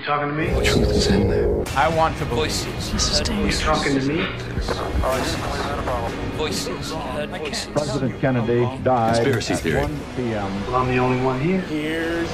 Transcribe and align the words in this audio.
You 0.00 0.06
talking 0.06 0.28
to 0.28 0.34
me? 0.34 0.46
The 0.48 0.64
truth 0.64 0.90
is 0.92 1.06
in 1.08 1.28
there. 1.28 1.62
I 1.76 1.86
want 1.94 2.16
to 2.18 2.24
voices. 2.24 2.90
This 2.90 3.10
is 3.10 3.18
You 3.18 3.24
dangerous. 3.26 3.60
talking 3.60 4.00
to 4.00 4.06
me? 4.06 4.24
Voices. 6.38 6.94
President 7.74 8.18
Kennedy 8.18 8.64
died 8.82 9.16
Conspiracy 9.16 9.52
at 9.52 9.60
theory. 9.60 9.82
1 9.82 10.00
p.m. 10.16 10.66
Well, 10.66 10.76
I'm 10.76 10.88
the 10.88 10.98
only 10.98 11.22
one 11.22 11.38
here. 11.38 12.24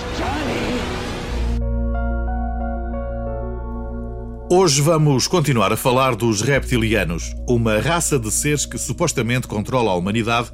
Hoje 4.49 4.81
vamos 4.81 5.27
continuar 5.27 5.73
a 5.73 5.77
falar 5.77 6.15
dos 6.15 6.43
reptilianos, 6.43 7.35
uma 7.49 7.81
raça 7.81 8.17
de 8.17 8.31
seres 8.31 8.65
que 8.65 8.79
supostamente 8.79 9.49
controla 9.49 9.91
a 9.91 9.97
humanidade 9.97 10.53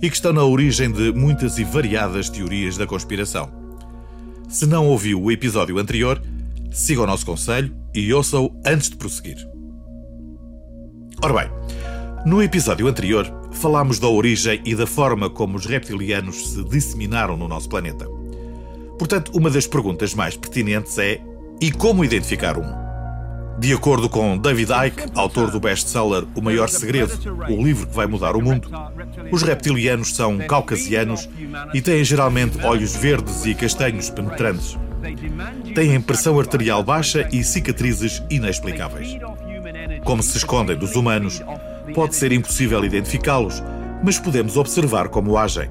e 0.00 0.08
que 0.08 0.14
estão 0.14 0.32
na 0.32 0.44
origem 0.44 0.92
de 0.92 1.12
muitas 1.12 1.58
e 1.58 1.64
variadas 1.64 2.30
teorias 2.30 2.76
da 2.76 2.86
conspiração. 2.86 3.50
Se 4.48 4.64
não 4.64 4.86
ouviu 4.86 5.20
o 5.20 5.32
episódio 5.32 5.76
anterior, 5.76 6.22
siga 6.76 7.00
o 7.00 7.06
nosso 7.06 7.24
conselho 7.24 7.74
e 7.94 8.12
ouça-o 8.12 8.54
antes 8.64 8.90
de 8.90 8.96
prosseguir. 8.96 9.38
Ora 11.22 11.32
bem, 11.32 11.50
no 12.26 12.42
episódio 12.42 12.86
anterior 12.86 13.32
falámos 13.50 13.98
da 13.98 14.06
origem 14.08 14.60
e 14.62 14.74
da 14.74 14.86
forma 14.86 15.30
como 15.30 15.56
os 15.56 15.64
reptilianos 15.64 16.50
se 16.50 16.62
disseminaram 16.64 17.34
no 17.34 17.48
nosso 17.48 17.66
planeta. 17.70 18.06
Portanto, 18.98 19.32
uma 19.34 19.48
das 19.48 19.66
perguntas 19.66 20.14
mais 20.14 20.36
pertinentes 20.36 20.98
é: 20.98 21.18
e 21.62 21.72
como 21.72 22.04
identificar 22.04 22.58
um? 22.58 22.86
De 23.58 23.72
acordo 23.72 24.10
com 24.10 24.36
David 24.36 24.70
Icke, 24.70 25.10
autor 25.14 25.50
do 25.50 25.58
best-seller 25.58 26.26
O 26.34 26.42
Maior 26.42 26.68
Segredo, 26.68 27.18
o 27.48 27.64
livro 27.64 27.86
que 27.86 27.96
vai 27.96 28.06
mudar 28.06 28.36
o 28.36 28.42
mundo, 28.42 28.68
os 29.32 29.40
reptilianos 29.40 30.14
são 30.14 30.36
caucasianos 30.36 31.26
e 31.72 31.80
têm 31.80 32.04
geralmente 32.04 32.62
olhos 32.62 32.94
verdes 32.94 33.46
e 33.46 33.54
castanhos 33.54 34.10
penetrantes. 34.10 34.76
Têm 35.74 36.00
pressão 36.00 36.38
arterial 36.38 36.82
baixa 36.82 37.28
e 37.32 37.44
cicatrizes 37.44 38.22
inexplicáveis. 38.30 39.16
Como 40.04 40.22
se 40.22 40.36
escondem 40.38 40.76
dos 40.76 40.96
humanos, 40.96 41.42
pode 41.94 42.14
ser 42.14 42.32
impossível 42.32 42.84
identificá-los, 42.84 43.62
mas 44.02 44.18
podemos 44.18 44.56
observar 44.56 45.08
como 45.08 45.36
agem. 45.36 45.70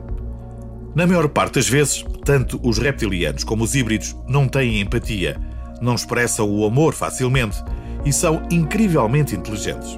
Na 0.96 1.06
maior 1.06 1.28
parte 1.28 1.56
das 1.56 1.68
vezes, 1.68 2.06
tanto 2.24 2.60
os 2.64 2.78
reptilianos 2.78 3.44
como 3.44 3.64
os 3.64 3.76
híbridos 3.76 4.16
não 4.28 4.48
têm 4.48 4.80
empatia, 4.80 5.38
não 5.82 5.96
expressam 5.96 6.50
o 6.50 6.66
amor 6.66 6.94
facilmente 6.94 7.58
e 8.06 8.14
são 8.14 8.42
incrivelmente 8.50 9.36
inteligentes. 9.36 9.98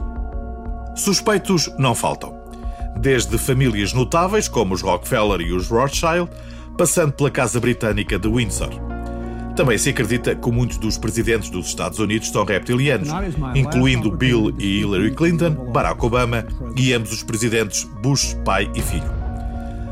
Suspeitos 0.96 1.72
não 1.78 1.94
faltam. 1.94 2.36
Desde 3.00 3.38
famílias 3.38 3.94
notáveis 3.94 4.48
como 4.48 4.74
os 4.74 4.82
Rockefeller 4.82 5.42
e 5.42 5.54
os 5.54 5.68
Rothschild, 5.68 6.30
passando 6.76 7.14
pela 7.14 7.30
Casa 7.30 7.60
Britânica 7.60 8.18
de 8.18 8.28
Windsor. 8.28 8.87
Também 9.58 9.76
se 9.76 9.90
acredita 9.90 10.36
que 10.36 10.52
muitos 10.52 10.78
dos 10.78 11.00
presidentes 11.00 11.50
dos 11.50 11.66
Estados 11.66 11.98
Unidos 11.98 12.30
são 12.30 12.46
reptilianos, 12.46 13.10
incluindo 13.56 14.12
Bill 14.12 14.54
e 14.60 14.82
Hillary 14.82 15.16
Clinton, 15.16 15.50
Barack 15.74 16.06
Obama 16.06 16.46
e 16.76 16.94
ambos 16.94 17.12
os 17.12 17.24
presidentes 17.24 17.84
Bush, 18.04 18.38
pai 18.46 18.70
e 18.76 18.82
filho. 18.84 19.12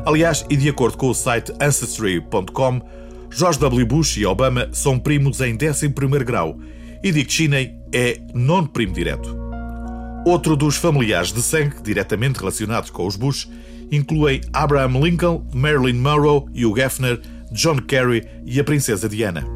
Aliás, 0.06 0.46
e 0.48 0.56
de 0.56 0.68
acordo 0.68 0.96
com 0.96 1.08
o 1.08 1.14
site 1.14 1.52
Ancestry.com, 1.60 2.80
George 3.28 3.58
W. 3.58 3.84
Bush 3.86 4.18
e 4.18 4.24
Obama 4.24 4.68
são 4.70 5.00
primos 5.00 5.40
em 5.40 5.58
11º 5.58 6.22
grau 6.22 6.60
e 7.02 7.10
Dick 7.10 7.32
Cheney 7.32 7.74
é 7.92 8.20
nono 8.32 8.68
primo 8.68 8.92
direto. 8.92 9.36
Outro 10.24 10.54
dos 10.54 10.76
familiares 10.76 11.32
de 11.32 11.42
sangue 11.42 11.82
diretamente 11.82 12.38
relacionados 12.38 12.90
com 12.90 13.04
os 13.04 13.16
Bush 13.16 13.48
incluem 13.90 14.42
Abraham 14.52 15.00
Lincoln, 15.00 15.44
Marilyn 15.52 15.98
Monroe, 15.98 16.44
Hugh 16.54 16.78
Hefner, 16.78 17.20
John 17.50 17.78
Kerry 17.78 18.24
e 18.44 18.60
a 18.60 18.64
princesa 18.64 19.08
Diana. 19.08 19.55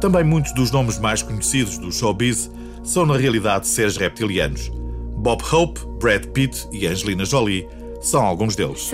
Também 0.00 0.22
muitos 0.22 0.52
dos 0.52 0.70
nomes 0.70 0.98
mais 0.98 1.22
conhecidos 1.22 1.76
do 1.78 1.90
showbiz 1.90 2.50
são 2.84 3.04
na 3.04 3.16
realidade 3.16 3.66
seres 3.66 3.96
reptilianos. 3.96 4.70
Bob 5.16 5.42
Hope, 5.52 5.80
Brad 6.00 6.24
Pitt 6.26 6.68
e 6.72 6.86
Angelina 6.86 7.24
Jolie 7.24 7.68
são 8.00 8.24
alguns 8.24 8.54
deles. 8.54 8.88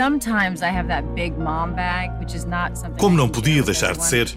Como 2.98 3.16
não 3.16 3.28
podia 3.28 3.62
deixar 3.62 3.94
de 3.94 4.04
ser, 4.04 4.28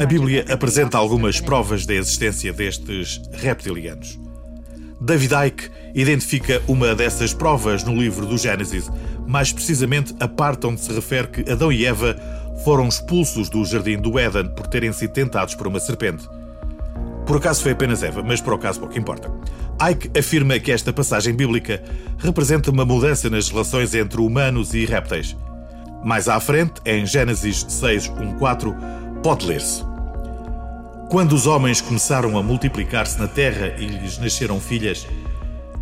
a 0.00 0.06
Bíblia 0.06 0.46
apresenta 0.50 0.96
algumas 0.96 1.38
provas 1.38 1.84
da 1.84 1.92
existência 1.92 2.50
destes 2.52 3.20
reptilianos. 3.32 4.18
David 5.00 5.34
Icke 5.46 5.70
identifica 5.94 6.62
uma 6.66 6.94
dessas 6.94 7.34
provas 7.34 7.84
no 7.84 7.94
livro 7.94 8.24
do 8.24 8.38
Gênesis, 8.38 8.90
mais 9.26 9.52
precisamente 9.52 10.14
a 10.20 10.26
parte 10.26 10.66
onde 10.66 10.80
se 10.80 10.92
refere 10.92 11.28
que 11.28 11.50
Adão 11.50 11.70
e 11.70 11.84
Eva 11.84 12.16
foram 12.64 12.88
expulsos 12.88 13.50
do 13.50 13.64
jardim 13.64 13.98
do 13.98 14.18
Éden 14.18 14.48
por 14.54 14.66
terem 14.66 14.92
sido 14.92 15.12
tentados 15.12 15.54
por 15.54 15.66
uma 15.66 15.78
serpente. 15.80 16.26
Por 17.26 17.36
acaso 17.36 17.62
foi 17.62 17.72
apenas 17.72 18.02
Eva, 18.02 18.22
mas 18.22 18.40
por 18.40 18.54
acaso 18.54 18.80
pouco 18.80 18.98
importa. 18.98 19.30
Icke 19.90 20.18
afirma 20.18 20.58
que 20.58 20.72
esta 20.72 20.92
passagem 20.92 21.34
bíblica 21.34 21.82
representa 22.18 22.70
uma 22.70 22.84
mudança 22.84 23.28
nas 23.28 23.50
relações 23.50 23.94
entre 23.94 24.20
humanos 24.20 24.72
e 24.72 24.86
répteis. 24.86 25.36
Mais 26.02 26.28
à 26.28 26.40
frente, 26.40 26.80
em 26.86 27.04
Gênesis 27.04 27.66
6, 27.68 28.08
1, 28.08 28.38
4, 28.38 28.74
pode 29.22 29.44
ler-se. 29.44 29.95
Quando 31.08 31.34
os 31.34 31.46
homens 31.46 31.80
começaram 31.80 32.36
a 32.36 32.42
multiplicar-se 32.42 33.16
na 33.20 33.28
terra 33.28 33.76
e 33.78 33.86
lhes 33.86 34.18
nasceram 34.18 34.58
filhas, 34.60 35.06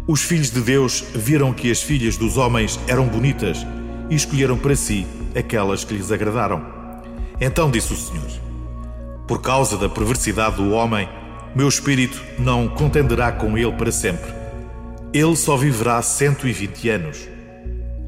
os 0.06 0.20
filhos 0.22 0.50
de 0.50 0.60
Deus 0.60 1.02
viram 1.14 1.50
que 1.50 1.70
as 1.70 1.82
filhas 1.82 2.18
dos 2.18 2.36
homens 2.36 2.78
eram 2.86 3.08
bonitas 3.08 3.66
e 4.10 4.14
escolheram 4.14 4.58
para 4.58 4.76
si 4.76 5.06
aquelas 5.34 5.82
que 5.82 5.94
lhes 5.94 6.12
agradaram. 6.12 6.62
Então 7.40 7.70
disse 7.70 7.94
o 7.94 7.96
Senhor: 7.96 8.30
Por 9.26 9.40
causa 9.40 9.78
da 9.78 9.88
perversidade 9.88 10.56
do 10.56 10.72
homem, 10.72 11.08
meu 11.56 11.68
espírito 11.68 12.22
não 12.38 12.68
contenderá 12.68 13.32
com 13.32 13.56
ele 13.56 13.72
para 13.72 13.90
sempre. 13.90 14.30
Ele 15.10 15.36
só 15.36 15.56
viverá 15.56 16.02
120 16.02 16.88
anos. 16.90 17.28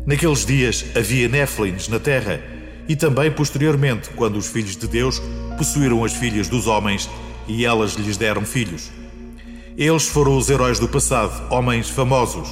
Naqueles 0.04 0.44
dias 0.44 0.84
havia 0.94 1.28
néflins 1.28 1.88
na 1.88 1.98
terra 1.98 2.55
e 2.88 2.96
também 2.96 3.30
posteriormente, 3.30 4.10
quando 4.10 4.36
os 4.36 4.46
filhos 4.46 4.76
de 4.76 4.86
Deus 4.86 5.20
possuíram 5.56 6.04
as 6.04 6.12
filhas 6.12 6.48
dos 6.48 6.66
homens 6.66 7.08
e 7.48 7.64
elas 7.64 7.94
lhes 7.94 8.16
deram 8.16 8.44
filhos. 8.44 8.90
Eles 9.76 10.08
foram 10.08 10.36
os 10.36 10.48
heróis 10.48 10.78
do 10.78 10.88
passado, 10.88 11.52
homens 11.52 11.88
famosos. 11.88 12.48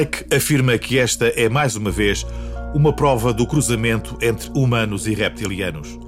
Ike 0.00 0.34
afirma 0.34 0.76
que 0.76 0.98
esta 0.98 1.26
é 1.28 1.48
mais 1.48 1.76
uma 1.76 1.90
vez 1.90 2.26
uma 2.74 2.92
prova 2.92 3.32
do 3.32 3.46
cruzamento 3.46 4.18
entre 4.20 4.50
humanos 4.54 5.06
e 5.06 5.14
reptilianos. 5.14 5.98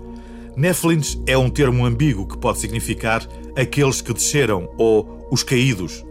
Nephlins 0.56 1.16
é 1.26 1.38
um 1.38 1.48
termo 1.48 1.86
ambíguo 1.86 2.26
que 2.26 2.36
pode 2.36 2.58
significar 2.58 3.24
aqueles 3.56 4.00
que 4.00 4.12
desceram 4.12 4.68
ou 4.76 5.28
os 5.30 5.44
caídos. 5.44 6.04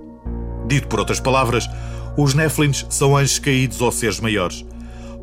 Dito 0.68 0.88
por 0.88 1.00
outras 1.00 1.20
palavras, 1.20 1.68
os 2.18 2.34
Nephlins 2.34 2.86
são 2.90 3.16
anjos 3.16 3.40
caídos 3.40 3.82
ou 3.82 3.92
seres 3.92 4.22
maiores. 4.22 4.66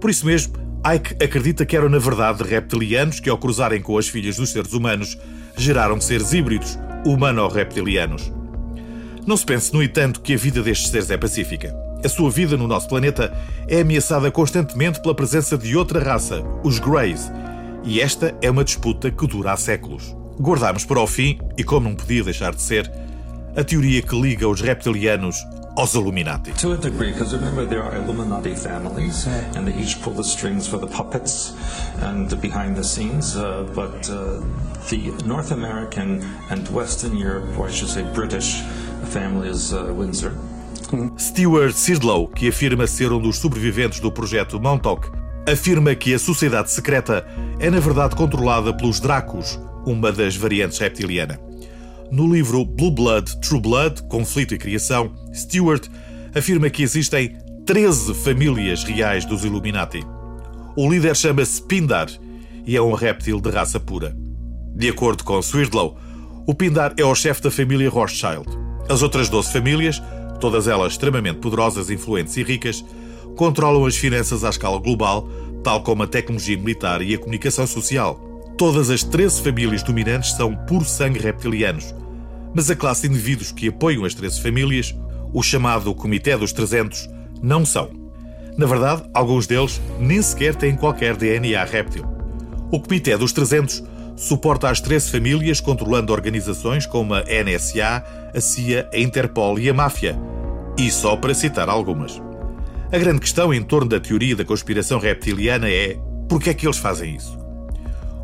Por 0.01 0.11
isso 0.11 0.27
mesmo, 0.27 0.55
Ike 0.87 1.15
acredita 1.25 1.65
que 1.65 1.75
eram 1.75 1.89
na 1.89 1.99
verdade 1.99 2.43
reptilianos 2.43 3.19
que, 3.19 3.31
ao 3.31 3.39
cruzarem 3.39 3.81
com 3.81 3.97
as 3.97 4.07
filhas 4.07 4.37
dos 4.37 4.51
seres 4.51 4.75
humanos, 4.75 5.17
geraram 5.57 5.99
seres 5.99 6.35
híbridos, 6.35 6.79
humano-reptilianos. 7.07 8.31
Não 9.27 9.35
se 9.35 9.47
pense, 9.47 9.73
no 9.73 9.83
entanto, 9.83 10.21
que 10.21 10.35
a 10.35 10.37
vida 10.37 10.63
destes 10.63 10.91
seres 10.91 11.11
é 11.11 11.17
pacífica. 11.17 11.75
A 12.05 12.09
sua 12.09 12.31
vida 12.31 12.55
no 12.55 12.69
nosso 12.69 12.87
planeta 12.87 13.33
é 13.67 13.81
ameaçada 13.81 14.31
constantemente 14.31 15.01
pela 15.01 15.15
presença 15.15 15.57
de 15.57 15.75
outra 15.75 16.05
raça, 16.05 16.43
os 16.63 16.79
Greys, 16.79 17.33
e 17.83 18.03
esta 18.03 18.35
é 18.43 18.51
uma 18.51 18.63
disputa 18.63 19.11
que 19.11 19.27
dura 19.27 19.53
há 19.53 19.57
séculos. 19.57 20.15
Guardamos 20.39 20.85
para 20.85 21.01
o 21.01 21.07
fim, 21.07 21.39
e 21.57 21.65
como 21.65 21.89
não 21.89 21.97
podia 21.97 22.23
deixar 22.23 22.55
de 22.55 22.61
ser, 22.61 22.93
a 23.57 23.65
teoria 23.65 24.03
que 24.03 24.21
liga 24.21 24.47
os 24.47 24.61
reptilianos 24.61 25.37
aos 25.77 25.95
Illuminati. 25.95 26.53
To 26.53 26.73
a 26.73 26.77
degree, 26.77 27.13
because 27.13 27.35
remember 27.35 27.67
there 27.67 27.83
are 27.83 27.97
Illuminati 27.97 28.55
families, 28.55 29.27
and 29.57 29.67
they 29.67 29.75
each 29.75 30.01
pull 30.03 30.15
the 30.15 30.25
strings 30.25 30.67
for 30.67 30.79
the 30.79 30.87
puppets 30.87 31.53
and 32.03 32.29
the 32.29 32.37
behind 32.37 32.77
the 32.77 32.85
scenes. 32.85 33.37
Uh, 33.37 33.67
but 33.75 34.09
uh, 34.11 34.41
the 34.91 35.13
North 35.27 35.51
American 35.51 36.23
and 36.51 36.69
Western 36.69 37.17
Europe, 37.17 37.59
or 37.59 37.69
I 37.69 37.71
should 37.71 37.89
say 37.89 38.03
British, 38.15 38.63
family 39.05 39.49
is 39.49 39.73
uh, 39.73 39.93
Windsor. 39.93 40.33
Stewart 41.17 41.75
Sidlow, 41.75 42.29
que 42.29 42.49
afirma 42.49 42.87
ser 42.87 43.13
um 43.13 43.21
dos 43.21 43.39
sobreviventes 43.39 44.01
do 44.01 44.13
projeto 44.13 44.61
Montauk, 44.61 45.11
afirma 45.47 45.95
que 45.95 46.15
a 46.15 46.19
sociedade 46.19 46.71
secreta 46.71 47.27
é 47.59 47.71
na 47.71 47.81
verdade 47.81 48.15
controlada 48.15 48.73
pelos 48.73 49.01
Dracos, 49.01 49.59
uma 49.85 50.13
das 50.13 50.37
variantes 50.37 50.79
reptiliana. 50.79 51.39
No 52.11 52.33
livro 52.33 52.65
Blue 52.65 52.91
Blood, 52.91 53.41
True 53.41 53.61
Blood, 53.61 54.03
Conflito 54.05 54.55
e 54.55 54.59
Criação, 54.59 55.13
Stewart 55.35 55.89
afirma 56.35 56.71
que 56.71 56.83
existem 56.83 57.37
13 57.67 58.15
famílias 58.15 58.85
reais 58.85 59.25
dos 59.25 59.45
Illuminati. 59.45 60.05
O 60.77 60.91
líder 60.91 61.17
chama-se 61.17 61.63
Pindar 61.63 62.09
e 62.67 62.77
é 62.77 62.83
um 62.83 62.93
réptil 62.93 63.41
de 63.41 63.51
raça 63.51 63.81
pura. 63.81 64.15
De 64.75 64.89
acordo 64.89 65.25
com 65.25 65.41
Swerdlow, 65.41 65.97
o 66.47 66.55
Pindar 66.55 66.93
é 66.97 67.05
o 67.05 67.15
chefe 67.15 67.43
da 67.43 67.51
família 67.51 67.89
Rothschild. 67.89 68.47
As 68.89 69.03
outras 69.03 69.29
12 69.29 69.53
famílias, 69.53 70.03
todas 70.41 70.69
elas 70.69 70.93
extremamente 70.93 71.39
poderosas, 71.39 71.91
influentes 71.91 72.37
e 72.37 72.43
ricas, 72.43 72.85
controlam 73.37 73.87
as 73.87 73.97
finanças 73.97 74.45
à 74.45 74.51
escala 74.51 74.79
global, 74.79 75.29
tal 75.63 75.83
como 75.83 76.03
a 76.03 76.07
tecnologia 76.07 76.59
militar 76.59 77.01
e 77.03 77.15
a 77.15 77.19
comunicação 77.19 77.67
social. 77.67 78.21
Todas 78.57 78.89
as 78.89 79.03
13 79.03 79.43
famílias 79.43 79.83
dominantes 79.83 80.33
são 80.35 80.55
puro 80.55 80.85
sangue 80.85 81.19
reptilianos, 81.19 81.93
mas 82.55 82.71
a 82.71 82.77
classe 82.77 83.03
de 83.03 83.09
indivíduos 83.09 83.51
que 83.51 83.69
apoiam 83.69 84.05
as 84.05 84.15
13 84.15 84.41
famílias, 84.41 84.95
o 85.33 85.43
chamado 85.43 85.93
Comitê 85.93 86.37
dos 86.37 86.53
300, 86.53 87.11
não 87.43 87.67
são. 87.67 87.91
Na 88.57 88.65
verdade, 88.65 89.03
alguns 89.13 89.49
deles 89.49 89.81
nem 89.99 90.23
sequer 90.23 90.55
têm 90.55 90.77
qualquer 90.77 91.17
DNA 91.17 91.65
réptil. 91.65 92.05
O 92.71 92.79
Comitê 92.79 93.17
dos 93.17 93.33
300 93.33 93.83
suporta 94.17 94.71
as 94.71 94.81
13 94.81 95.11
famílias 95.11 95.61
controlando 95.61 96.13
organizações 96.13 96.87
como 96.87 97.13
a 97.13 97.23
NSA, 97.23 98.05
a 98.33 98.41
CIA, 98.41 98.89
a 98.93 98.99
Interpol 98.99 99.59
e 99.59 99.69
a 99.69 99.75
máfia. 99.75 100.17
E 100.79 100.93
só 100.93 101.17
para 101.17 101.35
citar 101.35 101.69
algumas. 101.69 102.23
A 102.93 102.99
grande 102.99 103.19
questão 103.19 103.53
em 103.53 103.65
torno 103.65 103.89
da 103.89 103.99
teoria 103.99 104.37
da 104.37 104.45
conspiração 104.45 105.01
reptiliana 105.01 105.69
é 105.69 105.99
por 106.29 106.41
que 106.41 106.51
é 106.51 106.55
que 106.55 106.65
eles 106.65 106.79
fazem 106.79 107.17
isso? 107.17 107.44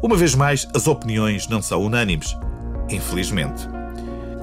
Uma 0.02 0.16
vez 0.16 0.34
mais, 0.34 0.66
as 0.74 0.86
opiniões 0.86 1.46
não 1.48 1.60
são 1.60 1.82
unânimes. 1.82 2.36
Infelizmente. 2.88 3.68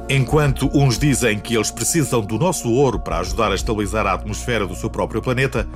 Enquanto 0.10 0.70
uns 0.74 0.98
dizem 0.98 1.38
que 1.40 1.56
eles 1.56 1.70
precisam 1.72 2.22
do 2.22 2.38
nosso 2.38 2.72
ouro 2.72 3.00
para 3.00 3.20
ajudar 3.20 3.52
a 3.52 3.56
estabilizar 3.56 4.06
a 4.06 4.14
atmosfera 4.14 4.66
do 4.66 4.76
seu 4.76 4.90
próprio 4.90 5.22
planeta, 5.22 5.68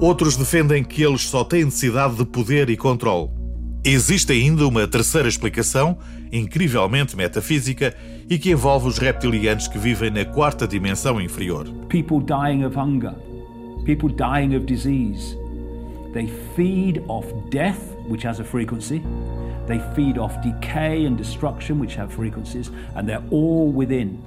outros 0.00 0.36
defendem 0.36 0.84
que 0.84 1.02
eles 1.02 1.22
só 1.22 1.42
têm 1.42 1.64
necessidade 1.64 2.16
de 2.16 2.24
poder 2.24 2.70
e 2.70 2.76
controle. 2.76 3.30
Existe 3.84 4.32
ainda 4.32 4.68
uma 4.68 4.86
terceira 4.86 5.28
explicação, 5.28 5.98
incrivelmente 6.30 7.16
metafísica, 7.16 7.92
e 8.30 8.38
que 8.38 8.50
envolve 8.52 8.86
os 8.86 8.98
reptilianos 8.98 9.66
que 9.66 9.78
vivem 9.78 10.10
na 10.10 10.24
quarta 10.24 10.68
dimensão 10.68 11.20
inferior. 11.20 11.68
People 11.88 12.20
dying 12.20 12.64
of 12.64 12.78
hunger, 12.78 13.14
people 13.84 14.08
dying 14.08 14.54
of 14.54 14.64
disease. 14.66 15.36
They 16.12 16.28
feed 16.54 17.02
off 17.08 17.26
death, 17.50 17.80
which 18.08 18.26
has 18.26 18.40
a 18.40 18.44
frequency. 18.44 19.02
They 19.66 19.78
feed 19.94 20.18
off 20.18 20.40
decay 20.42 21.06
and 21.06 21.16
destruction, 21.16 21.78
which 21.80 21.96
have 21.96 22.12
frequencies, 22.12 22.70
and 22.96 23.06
they're 23.06 23.22
all 23.30 23.72
within 23.72 24.22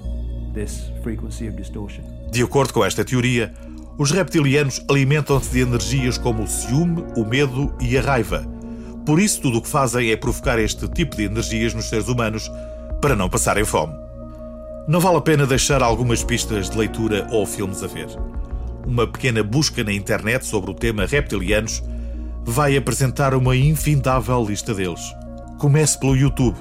this 0.54 0.92
frequency 1.04 1.48
of 1.48 1.56
distortion. 1.56 2.04
De 2.32 2.42
acordo 2.42 2.74
com 2.74 2.84
esta 2.84 3.04
teoria, 3.04 3.54
os 3.98 4.12
reptilianos 4.12 4.84
alimentam-se 4.90 5.52
de 5.52 5.62
energias 5.62 6.18
como 6.18 6.44
o 6.44 6.48
ciúme, 6.48 7.04
o 7.16 7.26
medo 7.26 7.74
e 7.80 7.98
a 7.98 8.02
raiva. 8.02 8.46
Por 9.06 9.20
isso, 9.20 9.42
tudo 9.42 9.60
o 9.60 9.62
que 9.62 9.70
fazem 9.70 10.12
é 10.12 10.18
provocar 10.18 10.60
este 10.60 10.88
tipo 10.90 11.16
de 11.16 11.24
energias 11.24 11.74
nos 11.74 11.86
seres 11.90 12.08
humanos 12.08 12.52
para 13.02 13.16
não 13.16 13.30
passarem 13.30 13.64
fome. 13.64 13.94
Não 14.88 15.00
vale 15.00 15.18
a 15.18 15.22
pena 15.22 15.46
deixar 15.46 15.82
algumas 15.82 16.24
pistas 16.24 16.70
de 16.70 16.78
leitura 16.78 17.28
ou 17.32 17.46
filmes 17.46 17.84
a 17.84 17.88
ver. 17.88 18.08
Uma 18.86 19.08
pequena 19.08 19.44
busca 19.44 19.84
na 19.84 19.92
internet 19.94 20.46
sobre 20.46 20.72
o 20.72 20.74
tema 20.74 21.06
reptilianos 21.06 21.82
vai 22.46 22.78
apresentar 22.78 23.34
uma 23.34 23.56
infindável 23.56 24.46
lista 24.46 24.74
deles. 24.74 25.02
Comece 25.58 26.00
pelo 26.00 26.16
YouTube. 26.16 26.56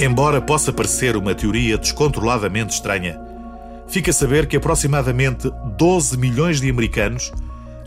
Embora 0.00 0.40
possa 0.40 0.72
parecer 0.72 1.16
uma 1.16 1.34
teoria 1.34 1.76
descontroladamente 1.76 2.74
estranha, 2.74 3.20
fica 3.86 4.10
a 4.10 4.14
saber 4.14 4.46
que 4.46 4.56
aproximadamente 4.56 5.52
12 5.76 6.16
milhões 6.16 6.60
de 6.60 6.70
americanos 6.70 7.30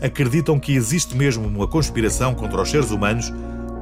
acreditam 0.00 0.58
que 0.60 0.74
existe 0.74 1.16
mesmo 1.16 1.48
uma 1.48 1.66
conspiração 1.66 2.32
contra 2.32 2.62
os 2.62 2.70
seres 2.70 2.92
humanos 2.92 3.32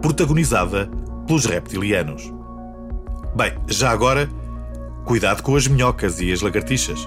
protagonizada 0.01 0.89
pelos 1.27 1.45
reptilianos. 1.45 2.33
Bem, 3.37 3.53
já 3.69 3.91
agora, 3.91 4.29
cuidado 5.05 5.43
com 5.43 5.55
as 5.55 5.67
minhocas 5.67 6.19
e 6.21 6.33
as 6.33 6.41
lagartixas. 6.41 7.05